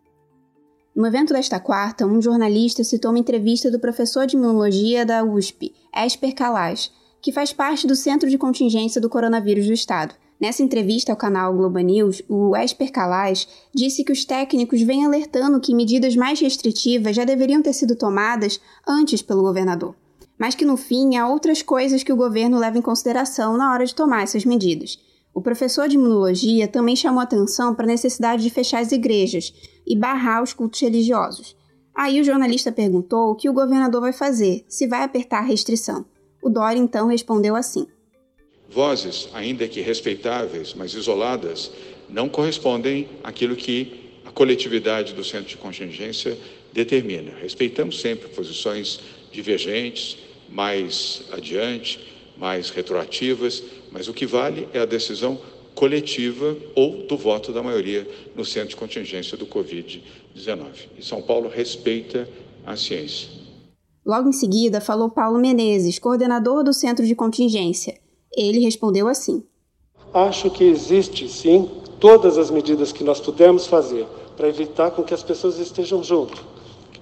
No 0.95 1.05
evento 1.05 1.33
desta 1.33 1.59
quarta, 1.59 2.07
um 2.07 2.21
jornalista 2.21 2.83
citou 2.83 3.11
uma 3.11 3.19
entrevista 3.19 3.69
do 3.69 3.79
professor 3.79 4.25
de 4.25 4.35
imunologia 4.35 5.05
da 5.05 5.23
USP, 5.23 5.73
Esper 5.93 6.33
Kalaj, 6.33 6.89
que 7.21 7.31
faz 7.31 7.51
parte 7.51 7.87
do 7.87 7.95
Centro 7.95 8.29
de 8.29 8.37
Contingência 8.37 9.01
do 9.01 9.09
Coronavírus 9.09 9.65
do 9.65 9.73
Estado. 9.73 10.13
Nessa 10.39 10.61
entrevista 10.61 11.11
ao 11.11 11.17
canal 11.17 11.53
Globo 11.55 11.79
News, 11.79 12.21
o 12.29 12.55
Esper 12.55 12.91
Calais 12.91 13.47
disse 13.73 14.03
que 14.03 14.11
os 14.11 14.23
técnicos 14.23 14.81
vêm 14.81 15.03
alertando 15.03 15.59
que 15.59 15.73
medidas 15.73 16.15
mais 16.15 16.39
restritivas 16.39 17.15
já 17.15 17.25
deveriam 17.25 17.61
ter 17.61 17.73
sido 17.73 17.95
tomadas 17.95 18.61
antes 18.87 19.23
pelo 19.23 19.41
governador, 19.41 19.95
mas 20.37 20.53
que 20.53 20.65
no 20.65 20.77
fim 20.77 21.15
há 21.15 21.27
outras 21.27 21.63
coisas 21.63 22.03
que 22.03 22.13
o 22.13 22.17
governo 22.17 22.59
leva 22.59 22.77
em 22.77 22.83
consideração 22.83 23.57
na 23.57 23.73
hora 23.73 23.85
de 23.85 23.95
tomar 23.95 24.23
essas 24.23 24.45
medidas. 24.45 24.99
O 25.33 25.41
professor 25.41 25.87
de 25.87 25.95
imunologia 25.95 26.67
também 26.67 26.95
chamou 26.95 27.19
atenção 27.19 27.73
para 27.73 27.85
a 27.85 27.87
necessidade 27.87 28.43
de 28.43 28.49
fechar 28.49 28.81
as 28.81 28.91
igrejas 28.91 29.53
e 29.85 29.95
barrar 29.95 30.43
os 30.43 30.53
cultos 30.53 30.81
religiosos. 30.81 31.55
Aí 31.95 32.21
o 32.21 32.23
jornalista 32.23 32.71
perguntou 32.71 33.31
o 33.31 33.35
que 33.35 33.49
o 33.49 33.53
governador 33.53 34.01
vai 34.01 34.13
fazer, 34.13 34.63
se 34.67 34.85
vai 34.85 35.03
apertar 35.03 35.39
a 35.39 35.45
restrição. 35.45 36.05
O 36.47 36.49
Dória 36.49 36.79
então 36.79 37.09
respondeu 37.09 37.57
assim: 37.57 37.85
Vozes, 38.69 39.27
ainda 39.33 39.67
que 39.67 39.81
respeitáveis, 39.81 40.73
mas 40.73 40.93
isoladas, 40.93 41.69
não 42.07 42.29
correspondem 42.29 43.09
àquilo 43.21 43.53
que 43.53 44.13
a 44.23 44.31
coletividade 44.31 45.13
do 45.13 45.25
centro 45.25 45.49
de 45.49 45.57
contingência 45.57 46.37
determina. 46.71 47.33
Respeitamos 47.41 47.99
sempre 47.99 48.29
posições 48.29 49.01
divergentes, 49.29 50.19
mais 50.47 51.23
adiante, 51.33 51.99
mais 52.37 52.69
retroativas, 52.69 53.61
mas 53.91 54.07
o 54.07 54.13
que 54.13 54.25
vale 54.25 54.69
é 54.73 54.79
a 54.79 54.85
decisão 54.85 55.37
coletiva 55.75 56.55
ou 56.75 57.05
do 57.07 57.17
voto 57.17 57.51
da 57.51 57.61
maioria 57.61 58.07
no 58.33 58.45
centro 58.45 58.69
de 58.69 58.77
contingência 58.77 59.35
do 59.35 59.45
Covid-19. 59.45 60.65
E 60.97 61.03
São 61.03 61.21
Paulo 61.21 61.49
respeita 61.49 62.25
a 62.65 62.77
ciência. 62.77 63.46
Logo 64.07 64.29
em 64.29 64.31
seguida, 64.31 64.79
falou 64.79 65.09
Paulo 65.09 65.37
Menezes, 65.37 65.99
coordenador 65.99 66.63
do 66.63 66.71
Centro 66.71 67.05
de 67.05 67.13
Contingência. 67.13 67.99
Ele 68.33 68.59
respondeu 68.59 69.09
assim: 69.09 69.43
Acho 70.13 70.49
que 70.49 70.63
existe, 70.63 71.27
sim, 71.27 71.69
todas 71.99 72.37
as 72.37 72.49
medidas 72.49 72.93
que 72.93 73.03
nós 73.03 73.19
pudermos 73.19 73.67
fazer 73.67 74.07
para 74.37 74.47
evitar 74.47 74.91
com 74.91 75.03
que 75.03 75.13
as 75.13 75.23
pessoas 75.23 75.59
estejam 75.59 76.01
junto, 76.01 76.41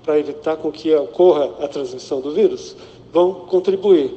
para 0.03 0.17
evitar 0.17 0.57
com 0.57 0.71
que 0.71 0.95
ocorra 0.95 1.63
a 1.63 1.67
transmissão 1.67 2.21
do 2.21 2.33
vírus, 2.33 2.75
vão 3.13 3.45
contribuir. 3.45 4.11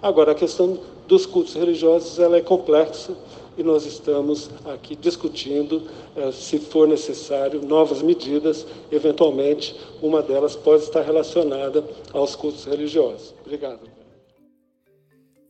Agora, 0.00 0.32
a 0.32 0.34
questão 0.34 0.78
dos 1.06 1.26
cultos 1.26 1.52
religiosos 1.52 2.18
ela 2.18 2.38
é 2.38 2.40
complexa 2.40 3.14
e 3.60 3.62
nós 3.62 3.84
estamos 3.84 4.50
aqui 4.64 4.96
discutindo, 4.96 5.86
eh, 6.16 6.32
se 6.32 6.58
for 6.58 6.88
necessário, 6.88 7.60
novas 7.60 8.00
medidas. 8.00 8.66
Eventualmente, 8.90 9.78
uma 10.00 10.22
delas 10.22 10.56
pode 10.56 10.84
estar 10.84 11.02
relacionada 11.02 11.84
aos 12.10 12.34
cultos 12.34 12.64
religiosos. 12.64 13.34
Obrigado. 13.44 13.80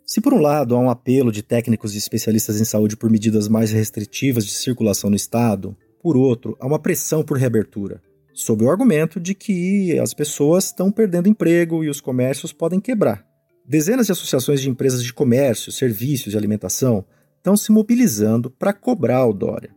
Se 0.04 0.20
por 0.20 0.34
um 0.34 0.40
lado 0.40 0.74
há 0.74 0.78
um 0.80 0.90
apelo 0.90 1.30
de 1.30 1.40
técnicos 1.40 1.94
e 1.94 1.98
especialistas 1.98 2.60
em 2.60 2.64
saúde 2.64 2.96
por 2.96 3.08
medidas 3.08 3.46
mais 3.46 3.70
restritivas 3.70 4.44
de 4.44 4.50
circulação 4.50 5.08
no 5.08 5.14
estado, 5.14 5.76
por 6.02 6.16
outro, 6.16 6.56
há 6.58 6.66
uma 6.66 6.80
pressão 6.80 7.22
por 7.22 7.38
reabertura, 7.38 8.02
sob 8.34 8.64
o 8.64 8.70
argumento 8.70 9.20
de 9.20 9.36
que 9.36 9.96
as 10.00 10.12
pessoas 10.12 10.64
estão 10.64 10.90
perdendo 10.90 11.28
emprego 11.28 11.84
e 11.84 11.88
os 11.88 12.00
comércios 12.00 12.52
podem 12.52 12.80
quebrar. 12.80 13.24
Dezenas 13.64 14.06
de 14.06 14.12
associações 14.12 14.60
de 14.60 14.68
empresas 14.68 15.04
de 15.04 15.12
comércio, 15.12 15.70
serviços 15.70 16.34
e 16.34 16.36
alimentação 16.36 17.04
estão 17.40 17.56
se 17.56 17.72
mobilizando 17.72 18.50
para 18.50 18.72
cobrar 18.72 19.26
o 19.26 19.32
Dória. 19.32 19.74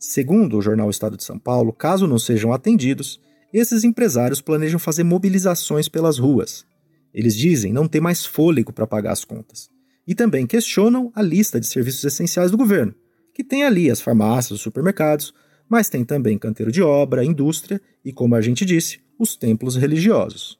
Segundo 0.00 0.58
o 0.58 0.62
jornal 0.62 0.90
Estado 0.90 1.16
de 1.16 1.22
São 1.22 1.38
Paulo, 1.38 1.72
caso 1.72 2.06
não 2.06 2.18
sejam 2.18 2.52
atendidos, 2.52 3.20
esses 3.52 3.84
empresários 3.84 4.40
planejam 4.40 4.78
fazer 4.78 5.04
mobilizações 5.04 5.88
pelas 5.88 6.18
ruas. 6.18 6.66
Eles 7.14 7.36
dizem 7.36 7.72
não 7.72 7.88
ter 7.88 8.00
mais 8.00 8.26
fôlego 8.26 8.72
para 8.72 8.86
pagar 8.86 9.12
as 9.12 9.24
contas. 9.24 9.70
E 10.06 10.14
também 10.14 10.46
questionam 10.46 11.10
a 11.14 11.22
lista 11.22 11.60
de 11.60 11.66
serviços 11.66 12.04
essenciais 12.04 12.50
do 12.50 12.56
governo, 12.56 12.94
que 13.32 13.44
tem 13.44 13.62
ali 13.62 13.90
as 13.90 14.00
farmácias, 14.00 14.58
os 14.58 14.60
supermercados, 14.60 15.32
mas 15.68 15.88
tem 15.88 16.04
também 16.04 16.36
canteiro 16.36 16.72
de 16.72 16.82
obra, 16.82 17.24
indústria 17.24 17.80
e, 18.04 18.12
como 18.12 18.34
a 18.34 18.40
gente 18.40 18.64
disse, 18.64 19.00
os 19.18 19.36
templos 19.36 19.76
religiosos. 19.76 20.58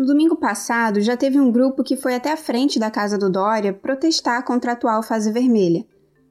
No 0.00 0.06
domingo 0.06 0.34
passado, 0.34 0.98
já 1.02 1.14
teve 1.14 1.38
um 1.38 1.52
grupo 1.52 1.84
que 1.84 1.94
foi 1.94 2.14
até 2.14 2.32
a 2.32 2.36
frente 2.38 2.78
da 2.78 2.90
casa 2.90 3.18
do 3.18 3.28
Dória 3.28 3.70
protestar 3.70 4.42
contra 4.46 4.70
a 4.70 4.72
atual 4.72 5.02
fase 5.02 5.30
vermelha. 5.30 5.84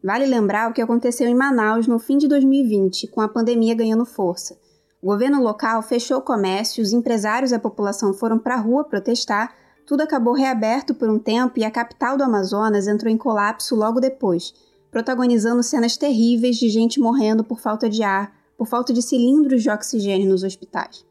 Vale 0.04 0.26
lembrar 0.26 0.68
o 0.68 0.74
que 0.74 0.82
aconteceu 0.82 1.28
em 1.28 1.36
Manaus 1.36 1.86
no 1.86 2.00
fim 2.00 2.18
de 2.18 2.28
2020, 2.28 3.08
com 3.10 3.22
a 3.22 3.28
pandemia 3.28 3.76
ganhando 3.76 4.08
força. 4.08 4.58
O 5.00 5.06
governo 5.06 5.40
local 5.40 5.84
fechou 5.84 6.18
o 6.18 6.24
comércio, 6.24 6.82
os 6.82 6.94
empresários 6.94 7.52
e 7.52 7.56
a 7.56 7.60
população 7.60 8.12
foram 8.12 8.40
para 8.40 8.56
a 8.56 8.60
rua 8.60 8.84
protestar, 8.86 9.54
tudo 9.86 10.02
acabou 10.02 10.34
reaberto 10.34 10.96
por 10.96 11.08
um 11.08 11.20
tempo 11.20 11.60
e 11.60 11.64
a 11.64 11.70
capital 11.70 12.18
do 12.18 12.24
Amazonas 12.24 12.88
entrou 12.88 13.14
em 13.14 13.18
colapso 13.18 13.76
logo 13.76 14.00
depois, 14.00 14.52
protagonizando 14.90 15.62
cenas 15.62 15.96
terríveis 15.96 16.56
de 16.56 16.70
gente 16.70 17.00
morrendo 17.00 17.44
por 17.44 17.60
falta 17.60 17.88
de 17.88 18.02
ar, 18.02 18.34
por 18.58 18.66
falta 18.66 18.92
de 18.92 19.04
cilindros 19.04 19.62
de 19.62 19.70
oxigênio 19.70 20.28
nos 20.28 20.42
hospitais. 20.42 21.08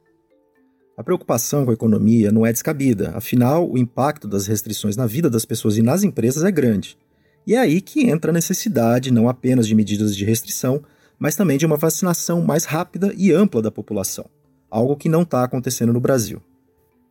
A 0.99 1.05
preocupação 1.05 1.65
com 1.65 1.71
a 1.71 1.75
economia 1.75 2.33
não 2.33 2.45
é 2.45 2.53
descabida, 2.53 3.13
afinal, 3.15 3.71
o 3.71 3.79
impacto 3.79 4.27
das 4.27 4.49
restrições 4.49 4.97
na 4.97 5.07
vida 5.07 5.31
das 5.31 5.45
pessoas 5.45 5.77
e 5.77 5.81
nas 5.81 6.03
empresas 6.03 6.43
é 6.43 6.51
grande. 6.51 6.99
E 7.47 7.55
é 7.55 7.59
aí 7.59 7.81
que 7.81 8.11
entra 8.11 8.33
a 8.33 8.35
necessidade 8.35 9.13
não 9.13 9.29
apenas 9.29 9.69
de 9.69 9.77
medidas 9.77 10.17
de 10.17 10.25
restrição, 10.25 10.83
mas 11.17 11.37
também 11.37 11.57
de 11.57 11.65
uma 11.65 11.77
vacinação 11.77 12.43
mais 12.43 12.65
rápida 12.65 13.15
e 13.17 13.31
ampla 13.31 13.63
da 13.63 13.71
população, 13.71 14.25
algo 14.69 14.97
que 14.97 15.09
não 15.09 15.23
está 15.23 15.45
acontecendo 15.45 15.93
no 15.93 16.01
Brasil. 16.01 16.43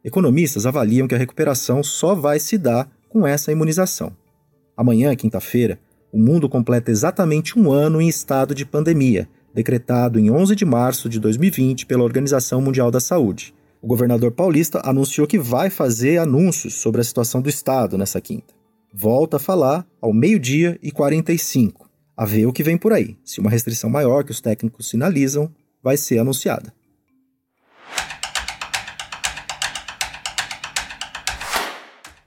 Economistas 0.03 0.65
avaliam 0.65 1.07
que 1.07 1.15
a 1.15 1.17
recuperação 1.17 1.81
só 1.81 2.13
vai 2.13 2.41
se 2.41 2.57
dar 2.57 2.91
com 3.07 3.25
essa 3.25 3.53
imunização. 3.53 4.11
Amanhã, 4.75 5.15
quinta-feira, 5.15 5.79
o 6.11 6.19
mundo 6.19 6.49
completa 6.49 6.91
exatamente 6.91 7.57
um 7.57 7.71
ano 7.71 8.01
em 8.01 8.09
estado 8.09 8.53
de 8.53 8.65
pandemia, 8.65 9.29
decretado 9.53 10.19
em 10.19 10.29
11 10.29 10.57
de 10.57 10.65
março 10.65 11.07
de 11.07 11.21
2020 11.21 11.85
pela 11.85 12.03
Organização 12.03 12.59
Mundial 12.59 12.91
da 12.91 12.99
Saúde. 12.99 13.55
O 13.87 13.95
governador 13.95 14.33
paulista 14.33 14.81
anunciou 14.83 15.25
que 15.25 15.39
vai 15.39 15.69
fazer 15.69 16.17
anúncios 16.17 16.73
sobre 16.73 16.99
a 16.99 17.03
situação 17.05 17.41
do 17.41 17.47
estado 17.47 17.97
nessa 17.97 18.19
quinta 18.19 18.53
volta 18.93 19.37
a 19.37 19.39
falar 19.39 19.87
ao 20.01 20.11
meio-dia 20.11 20.77
e 20.83 20.91
45, 20.91 21.89
a 22.17 22.25
ver 22.25 22.45
o 22.47 22.51
que 22.51 22.63
vem 22.63 22.77
por 22.77 22.91
aí. 22.91 23.17
Se 23.23 23.39
uma 23.39 23.49
restrição 23.49 23.89
maior 23.89 24.25
que 24.25 24.31
os 24.31 24.41
técnicos 24.41 24.89
sinalizam 24.89 25.49
vai 25.81 25.95
ser 25.95 26.19
anunciada. 26.19 26.73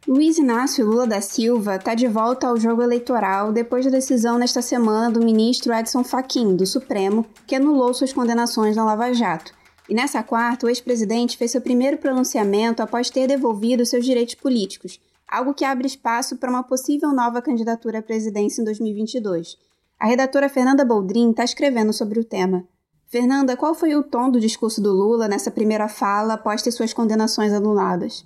Luiz 0.09 0.39
Inácio 0.39 0.87
Lula 0.87 1.07
da 1.07 1.21
Silva 1.21 1.77
está 1.77 1.95
de 1.95 2.09
volta 2.09 2.47
ao 2.47 2.57
jogo 2.57 2.81
eleitoral 2.81 3.53
depois 3.53 3.85
da 3.85 3.91
decisão 3.91 4.39
nesta 4.39 4.63
semana 4.63 5.11
do 5.11 5.23
ministro 5.23 5.75
Edson 5.75 6.03
Fachin, 6.03 6.57
do 6.57 6.65
Supremo, 6.65 7.27
que 7.47 7.55
anulou 7.55 7.93
suas 7.93 8.15
condenações 8.15 8.77
na 8.77 8.85
Lava 8.87 9.13
Jato. 9.13 9.60
E 9.91 9.95
nessa 9.95 10.23
quarta, 10.23 10.67
o 10.67 10.69
ex-presidente 10.69 11.37
fez 11.37 11.51
seu 11.51 11.61
primeiro 11.61 11.99
pronunciamento 11.99 12.81
após 12.81 13.11
ter 13.11 13.27
devolvido 13.27 13.85
seus 13.85 14.07
direitos 14.07 14.37
políticos, 14.37 15.01
algo 15.27 15.53
que 15.53 15.65
abre 15.65 15.85
espaço 15.85 16.37
para 16.37 16.49
uma 16.49 16.63
possível 16.63 17.13
nova 17.13 17.43
candidatura 17.43 17.99
à 17.99 18.03
presidência 18.03 18.63
em 18.63 18.65
2022. 18.65 19.59
A 19.99 20.07
redatora 20.07 20.49
Fernanda 20.49 20.85
Boldrin 20.85 21.33
está 21.33 21.43
escrevendo 21.43 21.93
sobre 21.93 22.21
o 22.21 22.25
tema. 22.25 22.65
Fernanda, 23.09 23.57
qual 23.57 23.75
foi 23.75 23.97
o 23.97 24.05
tom 24.05 24.31
do 24.31 24.39
discurso 24.39 24.81
do 24.81 24.93
Lula 24.93 25.27
nessa 25.27 25.51
primeira 25.51 25.89
fala 25.89 26.35
após 26.35 26.63
ter 26.63 26.71
suas 26.71 26.93
condenações 26.93 27.53
anuladas? 27.53 28.25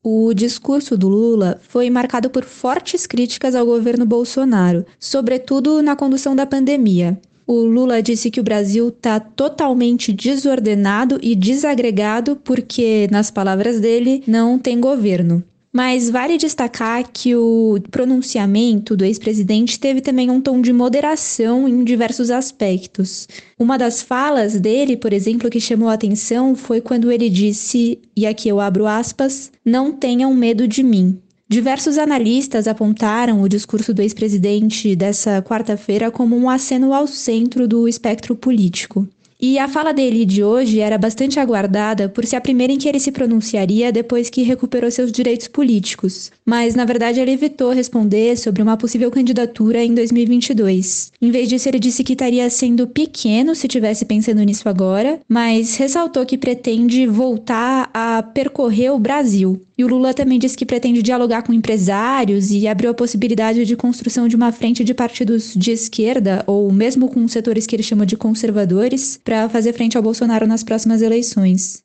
O 0.00 0.32
discurso 0.32 0.96
do 0.96 1.08
Lula 1.08 1.58
foi 1.60 1.90
marcado 1.90 2.30
por 2.30 2.44
fortes 2.44 3.04
críticas 3.04 3.56
ao 3.56 3.66
governo 3.66 4.06
Bolsonaro, 4.06 4.86
sobretudo 5.00 5.82
na 5.82 5.96
condução 5.96 6.36
da 6.36 6.46
pandemia. 6.46 7.20
O 7.46 7.64
Lula 7.64 8.02
disse 8.02 8.30
que 8.30 8.40
o 8.40 8.44
Brasil 8.44 8.88
está 8.88 9.20
totalmente 9.20 10.12
desordenado 10.12 11.18
e 11.22 11.34
desagregado 11.34 12.36
porque, 12.36 13.06
nas 13.10 13.30
palavras 13.30 13.80
dele, 13.80 14.22
não 14.26 14.58
tem 14.58 14.80
governo. 14.80 15.44
Mas 15.76 16.08
vale 16.08 16.38
destacar 16.38 17.04
que 17.12 17.34
o 17.34 17.80
pronunciamento 17.90 18.96
do 18.96 19.04
ex-presidente 19.04 19.78
teve 19.78 20.00
também 20.00 20.30
um 20.30 20.40
tom 20.40 20.60
de 20.60 20.72
moderação 20.72 21.68
em 21.68 21.82
diversos 21.82 22.30
aspectos. 22.30 23.26
Uma 23.58 23.76
das 23.76 24.00
falas 24.00 24.60
dele, 24.60 24.96
por 24.96 25.12
exemplo, 25.12 25.50
que 25.50 25.60
chamou 25.60 25.88
a 25.88 25.94
atenção 25.94 26.54
foi 26.54 26.80
quando 26.80 27.10
ele 27.10 27.28
disse, 27.28 27.98
e 28.16 28.24
aqui 28.24 28.48
eu 28.48 28.60
abro 28.60 28.86
aspas, 28.86 29.50
não 29.64 29.90
tenham 29.90 30.32
medo 30.32 30.68
de 30.68 30.84
mim. 30.84 31.18
Diversos 31.54 31.98
analistas 31.98 32.66
apontaram 32.66 33.40
o 33.40 33.48
discurso 33.48 33.94
do 33.94 34.02
ex-presidente 34.02 34.96
dessa 34.96 35.40
quarta-feira 35.40 36.10
como 36.10 36.36
um 36.36 36.50
aceno 36.50 36.92
ao 36.92 37.06
centro 37.06 37.68
do 37.68 37.86
espectro 37.86 38.34
político. 38.34 39.06
E 39.46 39.58
a 39.58 39.68
fala 39.68 39.92
dele 39.92 40.24
de 40.24 40.42
hoje 40.42 40.80
era 40.80 40.96
bastante 40.96 41.38
aguardada 41.38 42.08
por 42.08 42.24
ser 42.24 42.36
a 42.36 42.40
primeira 42.40 42.72
em 42.72 42.78
que 42.78 42.88
ele 42.88 42.98
se 42.98 43.12
pronunciaria 43.12 43.92
depois 43.92 44.30
que 44.30 44.42
recuperou 44.42 44.90
seus 44.90 45.12
direitos 45.12 45.48
políticos. 45.48 46.32
Mas, 46.46 46.74
na 46.74 46.86
verdade, 46.86 47.20
ele 47.20 47.32
evitou 47.32 47.70
responder 47.70 48.38
sobre 48.38 48.62
uma 48.62 48.78
possível 48.78 49.10
candidatura 49.10 49.84
em 49.84 49.94
2022. 49.94 51.12
Em 51.20 51.30
vez 51.30 51.46
disso, 51.46 51.68
ele 51.68 51.78
disse 51.78 52.02
que 52.02 52.14
estaria 52.14 52.48
sendo 52.48 52.86
pequeno 52.86 53.54
se 53.54 53.68
tivesse 53.68 54.06
pensando 54.06 54.42
nisso 54.42 54.66
agora, 54.66 55.20
mas 55.28 55.76
ressaltou 55.76 56.24
que 56.24 56.38
pretende 56.38 57.06
voltar 57.06 57.90
a 57.92 58.22
percorrer 58.22 58.94
o 58.94 58.98
Brasil. 58.98 59.60
E 59.76 59.84
o 59.84 59.88
Lula 59.88 60.14
também 60.14 60.38
disse 60.38 60.56
que 60.56 60.64
pretende 60.64 61.02
dialogar 61.02 61.42
com 61.42 61.52
empresários 61.52 62.52
e 62.52 62.68
abriu 62.68 62.92
a 62.92 62.94
possibilidade 62.94 63.64
de 63.64 63.76
construção 63.76 64.28
de 64.28 64.36
uma 64.36 64.52
frente 64.52 64.84
de 64.84 64.94
partidos 64.94 65.52
de 65.54 65.72
esquerda, 65.72 66.44
ou 66.46 66.70
mesmo 66.72 67.08
com 67.08 67.26
setores 67.26 67.66
que 67.66 67.74
ele 67.74 67.82
chama 67.82 68.06
de 68.06 68.16
conservadores, 68.16 69.20
para 69.34 69.48
fazer 69.48 69.72
frente 69.72 69.96
ao 69.96 70.02
Bolsonaro 70.02 70.46
nas 70.46 70.62
próximas 70.62 71.02
eleições. 71.02 71.82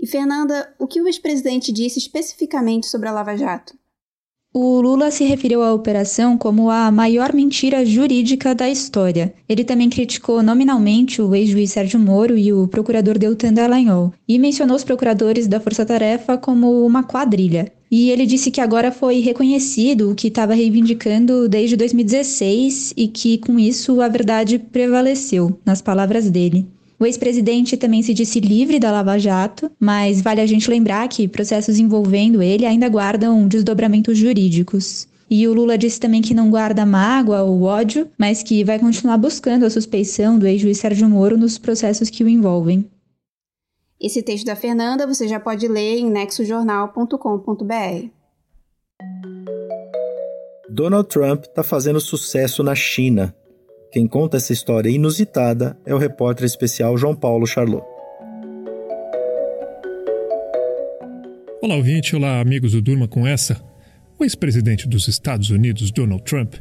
E 0.00 0.06
Fernanda, 0.06 0.74
o 0.78 0.86
que 0.86 1.02
o 1.02 1.06
ex-presidente 1.06 1.70
disse 1.70 1.98
especificamente 1.98 2.86
sobre 2.86 3.06
a 3.06 3.12
Lava 3.12 3.36
Jato? 3.36 3.74
O 4.54 4.80
Lula 4.80 5.10
se 5.10 5.22
referiu 5.22 5.62
à 5.62 5.74
operação 5.74 6.38
como 6.38 6.70
a 6.70 6.90
maior 6.90 7.34
mentira 7.34 7.84
jurídica 7.84 8.54
da 8.54 8.70
história. 8.70 9.34
Ele 9.46 9.62
também 9.62 9.90
criticou 9.90 10.42
nominalmente 10.42 11.20
o 11.20 11.34
ex-juiz 11.34 11.72
Sérgio 11.72 12.00
Moro 12.00 12.38
e 12.38 12.50
o 12.50 12.66
procurador 12.66 13.18
Deltan 13.18 13.52
Dallagnol, 13.52 14.14
e 14.26 14.38
mencionou 14.38 14.74
os 14.74 14.84
procuradores 14.84 15.46
da 15.46 15.60
Força 15.60 15.84
Tarefa 15.84 16.38
como 16.38 16.86
uma 16.86 17.02
quadrilha. 17.02 17.70
E 17.90 18.10
ele 18.10 18.24
disse 18.24 18.50
que 18.50 18.62
agora 18.62 18.90
foi 18.90 19.20
reconhecido 19.20 20.10
o 20.10 20.14
que 20.14 20.28
estava 20.28 20.54
reivindicando 20.54 21.46
desde 21.46 21.76
2016 21.76 22.94
e 22.96 23.06
que, 23.06 23.36
com 23.36 23.58
isso, 23.58 24.00
a 24.00 24.08
verdade 24.08 24.58
prevaleceu, 24.58 25.60
nas 25.64 25.82
palavras 25.82 26.30
dele. 26.30 26.66
O 26.98 27.04
ex-presidente 27.04 27.76
também 27.76 28.02
se 28.02 28.14
disse 28.14 28.40
livre 28.40 28.78
da 28.78 28.90
Lava 28.90 29.18
Jato, 29.18 29.70
mas 29.78 30.22
vale 30.22 30.40
a 30.40 30.46
gente 30.46 30.70
lembrar 30.70 31.06
que 31.08 31.28
processos 31.28 31.78
envolvendo 31.78 32.42
ele 32.42 32.64
ainda 32.64 32.88
guardam 32.88 33.46
desdobramentos 33.46 34.16
jurídicos. 34.16 35.06
E 35.28 35.46
o 35.46 35.52
Lula 35.52 35.76
disse 35.76 36.00
também 36.00 36.22
que 36.22 36.32
não 36.32 36.50
guarda 36.50 36.86
mágoa 36.86 37.42
ou 37.42 37.62
ódio, 37.62 38.08
mas 38.16 38.42
que 38.42 38.64
vai 38.64 38.78
continuar 38.78 39.18
buscando 39.18 39.66
a 39.66 39.70
suspeição 39.70 40.38
do 40.38 40.46
ex-juiz 40.46 40.78
Sérgio 40.78 41.08
Moro 41.08 41.36
nos 41.36 41.58
processos 41.58 42.08
que 42.08 42.24
o 42.24 42.28
envolvem. 42.28 42.88
Esse 44.00 44.22
texto 44.22 44.46
da 44.46 44.56
Fernanda 44.56 45.06
você 45.06 45.28
já 45.28 45.40
pode 45.40 45.68
ler 45.68 45.98
em 45.98 46.10
nexojornal.com.br. 46.10 48.08
Donald 50.70 51.08
Trump 51.08 51.44
está 51.44 51.62
fazendo 51.62 52.00
sucesso 52.00 52.62
na 52.62 52.74
China 52.74 53.34
quem 53.90 54.06
conta 54.06 54.36
essa 54.36 54.52
história 54.52 54.90
inusitada 54.90 55.76
é 55.86 55.94
o 55.94 55.98
repórter 55.98 56.44
especial 56.44 56.96
João 56.98 57.14
Paulo 57.14 57.46
Charlot. 57.46 57.84
Olá, 61.62 61.76
ouvinte. 61.76 62.14
Olá, 62.14 62.40
amigos 62.40 62.72
do 62.72 62.82
Durma 62.82 63.08
com 63.08 63.26
essa. 63.26 63.60
O 64.18 64.24
ex-presidente 64.24 64.88
dos 64.88 65.08
Estados 65.08 65.50
Unidos, 65.50 65.90
Donald 65.90 66.22
Trump, 66.24 66.54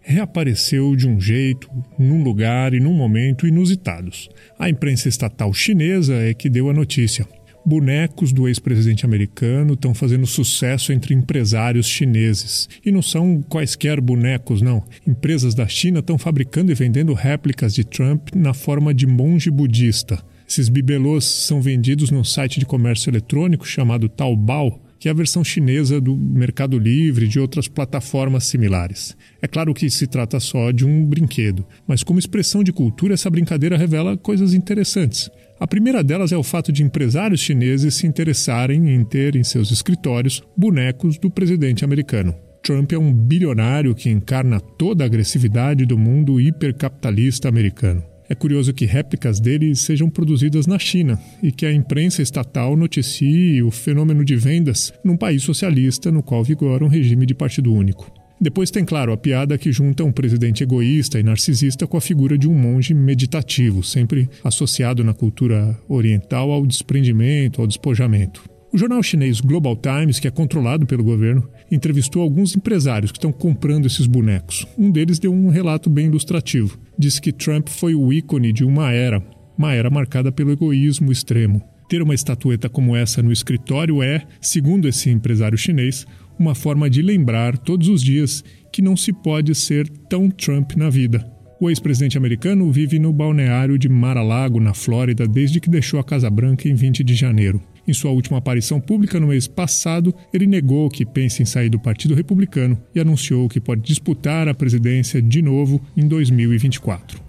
reapareceu 0.00 0.96
de 0.96 1.08
um 1.08 1.20
jeito, 1.20 1.70
num 1.98 2.22
lugar 2.22 2.72
e 2.74 2.80
num 2.80 2.94
momento 2.94 3.46
inusitados. 3.46 4.28
A 4.58 4.68
imprensa 4.68 5.08
estatal 5.08 5.52
chinesa 5.52 6.14
é 6.14 6.34
que 6.34 6.48
deu 6.48 6.70
a 6.70 6.72
notícia. 6.72 7.26
Bonecos 7.64 8.32
do 8.32 8.48
ex-presidente 8.48 9.04
americano 9.04 9.74
estão 9.74 9.94
fazendo 9.94 10.26
sucesso 10.26 10.92
entre 10.92 11.14
empresários 11.14 11.86
chineses. 11.86 12.68
E 12.84 12.90
não 12.90 13.02
são 13.02 13.42
quaisquer 13.42 14.00
bonecos, 14.00 14.62
não. 14.62 14.82
Empresas 15.06 15.54
da 15.54 15.66
China 15.66 16.00
estão 16.00 16.18
fabricando 16.18 16.72
e 16.72 16.74
vendendo 16.74 17.14
réplicas 17.14 17.74
de 17.74 17.84
Trump 17.84 18.28
na 18.34 18.54
forma 18.54 18.92
de 18.94 19.06
monge 19.06 19.50
budista. 19.50 20.22
Esses 20.48 20.68
bibelôs 20.68 21.24
são 21.24 21.62
vendidos 21.62 22.10
num 22.10 22.24
site 22.24 22.58
de 22.58 22.66
comércio 22.66 23.08
eletrônico 23.08 23.66
chamado 23.66 24.08
Taobao, 24.08 24.80
que 25.00 25.08
é 25.08 25.10
a 25.10 25.14
versão 25.14 25.42
chinesa 25.42 25.98
do 25.98 26.14
Mercado 26.14 26.78
Livre 26.78 27.24
e 27.24 27.28
de 27.28 27.40
outras 27.40 27.66
plataformas 27.66 28.44
similares. 28.44 29.16
É 29.40 29.48
claro 29.48 29.72
que 29.72 29.88
se 29.88 30.06
trata 30.06 30.38
só 30.38 30.70
de 30.70 30.84
um 30.84 31.06
brinquedo, 31.06 31.66
mas 31.88 32.04
como 32.04 32.18
expressão 32.18 32.62
de 32.62 32.70
cultura, 32.70 33.14
essa 33.14 33.30
brincadeira 33.30 33.78
revela 33.78 34.18
coisas 34.18 34.52
interessantes. 34.52 35.30
A 35.58 35.66
primeira 35.66 36.04
delas 36.04 36.32
é 36.32 36.36
o 36.36 36.42
fato 36.42 36.70
de 36.70 36.82
empresários 36.82 37.40
chineses 37.40 37.94
se 37.94 38.06
interessarem 38.06 38.94
em 38.94 39.02
ter 39.02 39.36
em 39.36 39.42
seus 39.42 39.70
escritórios 39.70 40.42
bonecos 40.54 41.18
do 41.18 41.30
presidente 41.30 41.82
americano. 41.82 42.34
Trump 42.62 42.92
é 42.92 42.98
um 42.98 43.12
bilionário 43.12 43.94
que 43.94 44.10
encarna 44.10 44.60
toda 44.60 45.02
a 45.02 45.06
agressividade 45.06 45.86
do 45.86 45.96
mundo 45.96 46.38
hipercapitalista 46.38 47.48
americano. 47.48 48.04
É 48.30 48.34
curioso 48.36 48.72
que 48.72 48.86
réplicas 48.86 49.40
dele 49.40 49.74
sejam 49.74 50.08
produzidas 50.08 50.64
na 50.64 50.78
China 50.78 51.18
e 51.42 51.50
que 51.50 51.66
a 51.66 51.72
imprensa 51.72 52.22
estatal 52.22 52.76
noticie 52.76 53.60
o 53.60 53.72
fenômeno 53.72 54.24
de 54.24 54.36
vendas 54.36 54.92
num 55.02 55.16
país 55.16 55.42
socialista 55.42 56.12
no 56.12 56.22
qual 56.22 56.44
vigora 56.44 56.84
um 56.84 56.88
regime 56.88 57.26
de 57.26 57.34
partido 57.34 57.74
único. 57.74 58.08
Depois 58.40 58.70
tem, 58.70 58.84
claro, 58.84 59.12
a 59.12 59.16
piada 59.16 59.58
que 59.58 59.72
junta 59.72 60.04
um 60.04 60.12
presidente 60.12 60.62
egoísta 60.62 61.18
e 61.18 61.24
narcisista 61.24 61.88
com 61.88 61.96
a 61.96 62.00
figura 62.00 62.38
de 62.38 62.48
um 62.48 62.54
monge 62.54 62.94
meditativo, 62.94 63.82
sempre 63.82 64.30
associado 64.44 65.02
na 65.02 65.12
cultura 65.12 65.76
oriental 65.88 66.52
ao 66.52 66.64
desprendimento, 66.64 67.60
ao 67.60 67.66
despojamento. 67.66 68.44
O 68.72 68.78
jornal 68.78 69.02
chinês 69.02 69.40
Global 69.40 69.76
Times, 69.76 70.20
que 70.20 70.28
é 70.28 70.30
controlado 70.30 70.86
pelo 70.86 71.02
governo, 71.02 71.48
entrevistou 71.72 72.22
alguns 72.22 72.54
empresários 72.54 73.10
que 73.10 73.18
estão 73.18 73.32
comprando 73.32 73.86
esses 73.86 74.06
bonecos. 74.06 74.64
Um 74.78 74.92
deles 74.92 75.18
deu 75.18 75.32
um 75.32 75.48
relato 75.48 75.90
bem 75.90 76.06
ilustrativo. 76.06 76.78
Disse 76.96 77.20
que 77.20 77.32
Trump 77.32 77.68
foi 77.68 77.96
o 77.96 78.12
ícone 78.12 78.52
de 78.52 78.64
uma 78.64 78.92
era, 78.92 79.20
uma 79.58 79.74
era 79.74 79.90
marcada 79.90 80.30
pelo 80.30 80.52
egoísmo 80.52 81.10
extremo. 81.10 81.60
Ter 81.88 82.00
uma 82.00 82.14
estatueta 82.14 82.68
como 82.68 82.94
essa 82.94 83.20
no 83.20 83.32
escritório 83.32 84.04
é, 84.04 84.24
segundo 84.40 84.86
esse 84.86 85.10
empresário 85.10 85.58
chinês, 85.58 86.06
uma 86.38 86.54
forma 86.54 86.88
de 86.88 87.02
lembrar 87.02 87.58
todos 87.58 87.88
os 87.88 88.00
dias 88.00 88.44
que 88.72 88.80
não 88.80 88.96
se 88.96 89.12
pode 89.12 89.52
ser 89.52 89.88
tão 90.08 90.30
Trump 90.30 90.76
na 90.76 90.88
vida. 90.88 91.28
O 91.60 91.68
ex-presidente 91.68 92.16
americano 92.16 92.70
vive 92.70 92.98
no 93.00 93.12
balneário 93.12 93.76
de 93.76 93.88
Mar-a-Lago, 93.88 94.60
na 94.60 94.72
Flórida, 94.72 95.26
desde 95.26 95.60
que 95.60 95.68
deixou 95.68 95.98
a 95.98 96.04
Casa 96.04 96.30
Branca 96.30 96.68
em 96.68 96.74
20 96.74 97.04
de 97.04 97.14
janeiro. 97.14 97.60
Em 97.90 97.92
sua 97.92 98.12
última 98.12 98.38
aparição 98.38 98.80
pública 98.80 99.18
no 99.18 99.26
mês 99.26 99.48
passado, 99.48 100.14
ele 100.32 100.46
negou 100.46 100.88
que 100.88 101.04
pensa 101.04 101.42
em 101.42 101.44
sair 101.44 101.68
do 101.68 101.80
Partido 101.80 102.14
Republicano 102.14 102.80
e 102.94 103.00
anunciou 103.00 103.48
que 103.48 103.60
pode 103.60 103.80
disputar 103.80 104.46
a 104.46 104.54
presidência 104.54 105.20
de 105.20 105.42
novo 105.42 105.80
em 105.96 106.06
2024. 106.06 107.20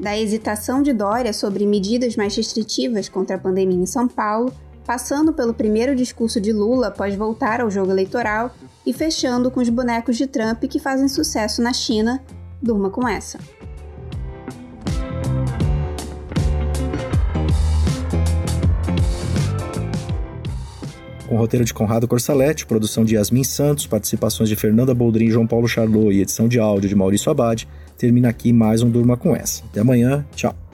Da 0.00 0.18
hesitação 0.18 0.82
de 0.82 0.94
Dória 0.94 1.34
sobre 1.34 1.66
medidas 1.66 2.16
mais 2.16 2.34
restritivas 2.34 3.10
contra 3.10 3.36
a 3.36 3.38
pandemia 3.38 3.82
em 3.82 3.84
São 3.84 4.08
Paulo, 4.08 4.50
passando 4.86 5.34
pelo 5.34 5.52
primeiro 5.52 5.94
discurso 5.94 6.40
de 6.40 6.50
Lula 6.50 6.86
após 6.86 7.14
voltar 7.14 7.60
ao 7.60 7.70
jogo 7.70 7.90
eleitoral 7.90 8.56
e 8.86 8.92
fechando 8.94 9.50
com 9.50 9.60
os 9.60 9.68
bonecos 9.68 10.16
de 10.16 10.26
Trump 10.26 10.64
que 10.64 10.78
fazem 10.78 11.08
sucesso 11.08 11.60
na 11.60 11.74
China, 11.74 12.24
durma 12.62 12.88
com 12.88 13.06
essa. 13.06 13.38
Com 21.26 21.36
roteiro 21.36 21.64
de 21.64 21.74
Conrado 21.74 22.08
Corsaletti, 22.08 22.66
produção 22.66 23.04
de 23.04 23.14
Yasmin 23.14 23.44
Santos, 23.44 23.86
participações 23.86 24.48
de 24.48 24.56
Fernanda 24.56 24.94
Boldrin, 24.94 25.30
João 25.30 25.46
Paulo 25.46 25.68
Charlot 25.68 26.12
e 26.12 26.22
edição 26.22 26.48
de 26.48 26.58
áudio 26.58 26.88
de 26.88 26.94
Maurício 26.94 27.30
Abad, 27.30 27.66
termina 27.98 28.28
aqui 28.28 28.52
mais 28.52 28.82
um 28.82 28.90
Durma 28.90 29.16
com 29.16 29.34
essa. 29.34 29.64
Até 29.64 29.80
amanhã, 29.80 30.24
tchau. 30.34 30.65